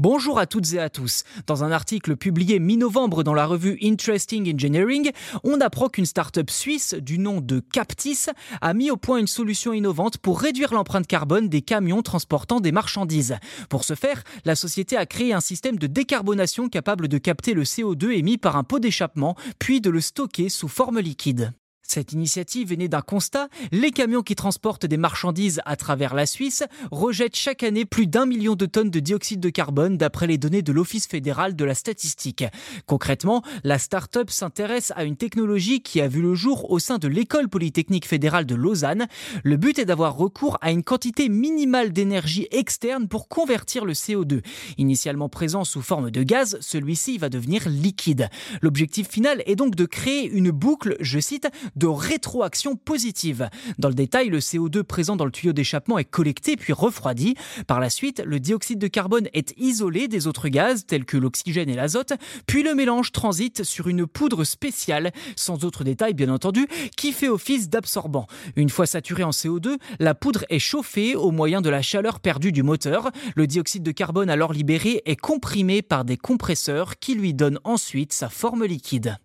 Bonjour 0.00 0.38
à 0.38 0.46
toutes 0.46 0.74
et 0.74 0.78
à 0.78 0.90
tous. 0.90 1.24
Dans 1.48 1.64
un 1.64 1.72
article 1.72 2.14
publié 2.14 2.60
mi-novembre 2.60 3.24
dans 3.24 3.34
la 3.34 3.46
revue 3.46 3.76
Interesting 3.82 4.54
Engineering, 4.54 5.10
on 5.42 5.60
apprend 5.60 5.88
qu'une 5.88 6.06
start-up 6.06 6.50
suisse 6.50 6.94
du 6.94 7.18
nom 7.18 7.40
de 7.40 7.58
Captis 7.58 8.26
a 8.60 8.74
mis 8.74 8.92
au 8.92 8.96
point 8.96 9.18
une 9.18 9.26
solution 9.26 9.72
innovante 9.72 10.18
pour 10.18 10.40
réduire 10.40 10.72
l'empreinte 10.72 11.08
carbone 11.08 11.48
des 11.48 11.62
camions 11.62 12.02
transportant 12.02 12.60
des 12.60 12.70
marchandises. 12.70 13.38
Pour 13.70 13.82
ce 13.82 13.96
faire, 13.96 14.22
la 14.44 14.54
société 14.54 14.96
a 14.96 15.04
créé 15.04 15.32
un 15.32 15.40
système 15.40 15.80
de 15.80 15.88
décarbonation 15.88 16.68
capable 16.68 17.08
de 17.08 17.18
capter 17.18 17.52
le 17.52 17.64
CO2 17.64 18.16
émis 18.16 18.38
par 18.38 18.54
un 18.54 18.62
pot 18.62 18.78
d'échappement, 18.78 19.34
puis 19.58 19.80
de 19.80 19.90
le 19.90 20.00
stocker 20.00 20.48
sous 20.48 20.68
forme 20.68 21.00
liquide. 21.00 21.52
Cette 21.90 22.12
initiative 22.12 22.70
est 22.70 22.76
née 22.76 22.88
d'un 22.88 23.00
constat. 23.00 23.48
Les 23.72 23.92
camions 23.92 24.20
qui 24.20 24.34
transportent 24.34 24.84
des 24.84 24.98
marchandises 24.98 25.62
à 25.64 25.74
travers 25.74 26.14
la 26.14 26.26
Suisse 26.26 26.62
rejettent 26.90 27.34
chaque 27.34 27.62
année 27.62 27.86
plus 27.86 28.06
d'un 28.06 28.26
million 28.26 28.56
de 28.56 28.66
tonnes 28.66 28.90
de 28.90 29.00
dioxyde 29.00 29.40
de 29.40 29.48
carbone 29.48 29.96
d'après 29.96 30.26
les 30.26 30.36
données 30.36 30.60
de 30.60 30.70
l'Office 30.70 31.06
fédéral 31.06 31.56
de 31.56 31.64
la 31.64 31.74
statistique. 31.74 32.44
Concrètement, 32.84 33.42
la 33.64 33.78
start-up 33.78 34.28
s'intéresse 34.28 34.92
à 34.96 35.04
une 35.04 35.16
technologie 35.16 35.80
qui 35.80 36.02
a 36.02 36.08
vu 36.08 36.20
le 36.20 36.34
jour 36.34 36.70
au 36.70 36.78
sein 36.78 36.98
de 36.98 37.08
l'École 37.08 37.48
polytechnique 37.48 38.06
fédérale 38.06 38.44
de 38.44 38.54
Lausanne. 38.54 39.06
Le 39.42 39.56
but 39.56 39.78
est 39.78 39.86
d'avoir 39.86 40.14
recours 40.14 40.58
à 40.60 40.72
une 40.72 40.82
quantité 40.82 41.30
minimale 41.30 41.94
d'énergie 41.94 42.48
externe 42.50 43.08
pour 43.08 43.28
convertir 43.28 43.86
le 43.86 43.94
CO2. 43.94 44.42
Initialement 44.76 45.30
présent 45.30 45.64
sous 45.64 45.80
forme 45.80 46.10
de 46.10 46.22
gaz, 46.22 46.58
celui-ci 46.60 47.16
va 47.16 47.30
devenir 47.30 47.66
liquide. 47.66 48.28
L'objectif 48.60 49.08
final 49.08 49.42
est 49.46 49.56
donc 49.56 49.74
de 49.74 49.86
créer 49.86 50.28
une 50.30 50.50
boucle, 50.50 50.94
je 51.00 51.18
cite, 51.18 51.48
de 51.78 51.86
rétroaction 51.86 52.76
positive. 52.76 53.48
Dans 53.78 53.88
le 53.88 53.94
détail, 53.94 54.28
le 54.28 54.40
CO2 54.40 54.82
présent 54.82 55.16
dans 55.16 55.24
le 55.24 55.30
tuyau 55.30 55.52
d'échappement 55.52 55.98
est 55.98 56.04
collecté 56.04 56.56
puis 56.56 56.72
refroidi. 56.72 57.34
Par 57.66 57.80
la 57.80 57.88
suite, 57.88 58.22
le 58.24 58.40
dioxyde 58.40 58.78
de 58.78 58.88
carbone 58.88 59.28
est 59.32 59.54
isolé 59.56 60.08
des 60.08 60.26
autres 60.26 60.48
gaz 60.48 60.84
tels 60.86 61.04
que 61.04 61.16
l'oxygène 61.16 61.68
et 61.70 61.74
l'azote, 61.74 62.12
puis 62.46 62.62
le 62.62 62.74
mélange 62.74 63.12
transite 63.12 63.62
sur 63.62 63.88
une 63.88 64.06
poudre 64.06 64.44
spéciale, 64.44 65.12
sans 65.36 65.64
autre 65.64 65.84
détail 65.84 66.14
bien 66.14 66.28
entendu, 66.28 66.66
qui 66.96 67.12
fait 67.12 67.28
office 67.28 67.68
d'absorbant. 67.68 68.26
Une 68.56 68.70
fois 68.70 68.86
saturée 68.86 69.24
en 69.24 69.30
CO2, 69.30 69.76
la 70.00 70.14
poudre 70.14 70.44
est 70.50 70.58
chauffée 70.58 71.14
au 71.14 71.30
moyen 71.30 71.60
de 71.60 71.70
la 71.70 71.82
chaleur 71.82 72.20
perdue 72.20 72.52
du 72.52 72.62
moteur. 72.62 73.10
Le 73.36 73.46
dioxyde 73.46 73.82
de 73.82 73.92
carbone 73.92 74.30
alors 74.30 74.52
libéré 74.52 75.02
est 75.06 75.16
comprimé 75.16 75.82
par 75.82 76.04
des 76.04 76.16
compresseurs 76.16 76.98
qui 76.98 77.14
lui 77.14 77.34
donnent 77.34 77.60
ensuite 77.64 78.12
sa 78.12 78.28
forme 78.28 78.64
liquide. 78.64 79.18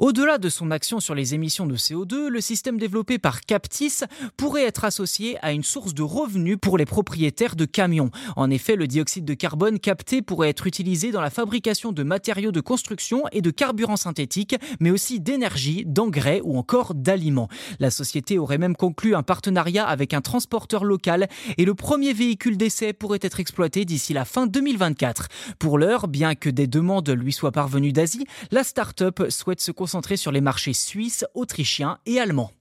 Au-delà 0.00 0.38
de 0.38 0.48
son 0.48 0.70
action 0.70 0.98
sur 0.98 1.14
les 1.14 1.34
émissions 1.34 1.66
de 1.66 1.76
CO2, 1.76 2.28
le 2.28 2.40
système 2.40 2.78
développé 2.78 3.18
par 3.18 3.42
Captis 3.42 4.00
pourrait 4.38 4.64
être 4.64 4.86
associé 4.86 5.36
à 5.42 5.52
une 5.52 5.62
source 5.62 5.92
de 5.92 6.02
revenus 6.02 6.56
pour 6.58 6.78
les 6.78 6.86
propriétaires 6.86 7.54
de 7.54 7.66
camions. 7.66 8.10
En 8.34 8.48
effet, 8.48 8.76
le 8.76 8.86
dioxyde 8.86 9.26
de 9.26 9.34
carbone 9.34 9.78
capté 9.78 10.22
pourrait 10.22 10.48
être 10.48 10.66
utilisé 10.66 11.10
dans 11.10 11.20
la 11.20 11.28
fabrication 11.28 11.92
de 11.92 12.02
matériaux 12.02 12.50
de 12.50 12.62
construction 12.62 13.24
et 13.32 13.42
de 13.42 13.50
carburants 13.50 13.98
synthétiques, 13.98 14.56
mais 14.80 14.90
aussi 14.90 15.20
d'énergie, 15.20 15.84
d'engrais 15.84 16.40
ou 16.44 16.56
encore 16.56 16.94
d'aliments. 16.94 17.50
La 17.78 17.90
société 17.90 18.38
aurait 18.38 18.56
même 18.56 18.76
conclu 18.76 19.14
un 19.14 19.22
partenariat 19.22 19.86
avec 19.86 20.14
un 20.14 20.22
transporteur 20.22 20.82
local 20.82 21.28
et 21.58 21.66
le 21.66 21.74
premier 21.74 22.14
véhicule 22.14 22.56
d'essai 22.56 22.94
pourrait 22.94 23.18
être 23.20 23.38
exploité 23.38 23.84
d'ici 23.84 24.14
la 24.14 24.24
fin 24.24 24.46
2024. 24.46 25.28
Pour 25.58 25.76
l'heure, 25.76 26.08
bien 26.08 26.34
que 26.34 26.48
des 26.48 26.66
demandes 26.66 27.10
lui 27.10 27.34
soient 27.34 27.52
parvenues 27.52 27.92
d'Asie, 27.92 28.24
la 28.50 28.64
start-up 28.64 29.24
souhaite 29.28 29.60
se 29.60 29.70
concentrer 29.72 29.89
sur 30.16 30.32
les 30.32 30.40
marchés 30.40 30.72
suisses, 30.72 31.24
autrichiens 31.34 31.98
et 32.06 32.20
allemands. 32.20 32.52